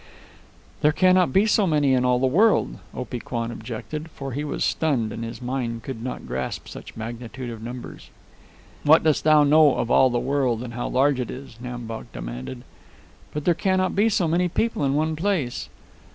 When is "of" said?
7.51-7.61, 9.75-9.91